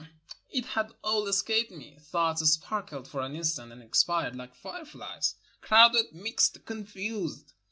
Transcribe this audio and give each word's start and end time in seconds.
It 0.49 0.65
had 0.65 0.93
all 1.03 1.27
escaped 1.27 1.69
me. 1.71 1.99
Thoughts 2.01 2.41
sparkled 2.49 3.07
for 3.07 3.21
an 3.21 3.35
instant 3.35 3.71
and 3.71 3.83
expired 3.83 4.35
like 4.35 4.55
fireflies— 4.55 5.35
crowded, 5.61 6.07
mixed, 6.11 6.65
confused. 6.65 7.53